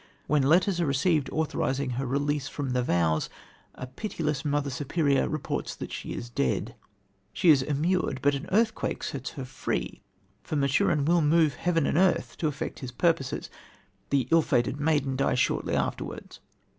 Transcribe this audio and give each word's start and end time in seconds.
When 0.25 0.41
letters 0.41 0.81
are 0.81 0.85
received 0.87 1.29
authorising 1.29 1.91
her 1.91 2.07
release 2.07 2.47
from 2.47 2.71
the 2.71 2.81
vows, 2.81 3.29
a 3.75 3.85
pitiless 3.85 4.43
mother 4.43 4.71
superior 4.71 5.29
reports 5.29 5.75
that 5.75 5.91
she 5.93 6.11
is 6.13 6.27
dead. 6.27 6.73
She 7.33 7.51
is 7.51 7.61
immured, 7.61 8.19
but 8.23 8.33
an 8.33 8.47
earthquake 8.51 9.03
sets 9.03 9.29
her 9.33 9.45
free, 9.45 10.01
for 10.41 10.55
Maturin 10.55 11.05
will 11.05 11.21
move 11.21 11.53
heaven 11.53 11.85
and 11.85 11.99
earth 11.99 12.35
to 12.37 12.47
effect 12.47 12.79
his 12.79 12.91
purposes. 12.91 13.51
The 14.09 14.27
ill 14.31 14.41
fated 14.41 14.79
maiden 14.79 15.15
dies 15.15 15.37
shortly 15.37 15.75
afterwards. 15.75 16.39